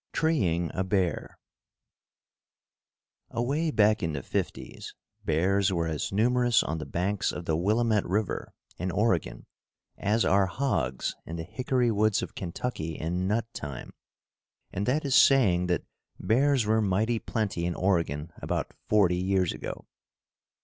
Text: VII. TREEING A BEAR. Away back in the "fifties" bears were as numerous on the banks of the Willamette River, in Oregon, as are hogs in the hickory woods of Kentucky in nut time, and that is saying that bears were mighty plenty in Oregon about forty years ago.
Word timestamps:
VII. 0.05 0.09
TREEING 0.19 0.71
A 0.73 0.83
BEAR. 0.83 1.37
Away 3.29 3.69
back 3.69 4.01
in 4.01 4.13
the 4.13 4.23
"fifties" 4.23 4.95
bears 5.25 5.71
were 5.71 5.85
as 5.85 6.11
numerous 6.11 6.63
on 6.63 6.79
the 6.79 6.87
banks 6.87 7.31
of 7.31 7.45
the 7.45 7.55
Willamette 7.55 8.07
River, 8.07 8.51
in 8.79 8.89
Oregon, 8.89 9.45
as 9.99 10.25
are 10.25 10.47
hogs 10.47 11.15
in 11.27 11.35
the 11.35 11.43
hickory 11.43 11.91
woods 11.91 12.23
of 12.23 12.33
Kentucky 12.33 12.97
in 12.97 13.27
nut 13.27 13.45
time, 13.53 13.93
and 14.73 14.87
that 14.87 15.05
is 15.05 15.13
saying 15.13 15.67
that 15.67 15.83
bears 16.19 16.65
were 16.65 16.81
mighty 16.81 17.19
plenty 17.19 17.67
in 17.67 17.75
Oregon 17.75 18.33
about 18.41 18.71
forty 18.89 19.17
years 19.17 19.53
ago. 19.53 19.85